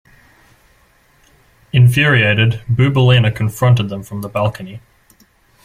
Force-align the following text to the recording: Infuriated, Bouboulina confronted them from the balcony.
Infuriated, 1.71 2.61
Bouboulina 2.67 3.29
confronted 3.35 3.89
them 3.89 4.01
from 4.01 4.21
the 4.21 4.29
balcony. 4.29 4.81